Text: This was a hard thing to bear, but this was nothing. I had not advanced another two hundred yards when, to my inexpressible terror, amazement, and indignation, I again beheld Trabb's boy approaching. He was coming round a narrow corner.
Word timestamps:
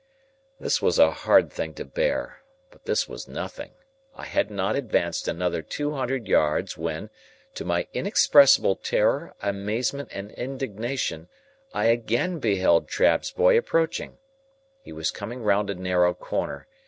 This 0.59 0.81
was 0.81 0.97
a 0.97 1.11
hard 1.11 1.53
thing 1.53 1.75
to 1.75 1.85
bear, 1.85 2.41
but 2.71 2.85
this 2.85 3.07
was 3.07 3.27
nothing. 3.27 3.73
I 4.15 4.25
had 4.25 4.49
not 4.49 4.75
advanced 4.75 5.27
another 5.27 5.61
two 5.61 5.91
hundred 5.91 6.27
yards 6.27 6.75
when, 6.75 7.11
to 7.53 7.63
my 7.65 7.85
inexpressible 7.93 8.75
terror, 8.77 9.35
amazement, 9.43 10.09
and 10.11 10.31
indignation, 10.31 11.29
I 11.71 11.85
again 11.85 12.39
beheld 12.39 12.87
Trabb's 12.87 13.29
boy 13.29 13.55
approaching. 13.59 14.17
He 14.81 14.91
was 14.91 15.11
coming 15.11 15.43
round 15.43 15.69
a 15.69 15.75
narrow 15.75 16.15
corner. 16.15 16.65